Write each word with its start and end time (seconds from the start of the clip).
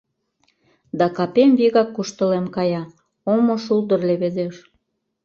Да 0.97 1.05
капем 1.17 1.49
вигак 1.59 1.89
куштылем 1.95 2.45
кая, 2.55 2.83
омо 3.33 3.55
шулдыр 3.63 4.01
леведеш. 4.07 4.55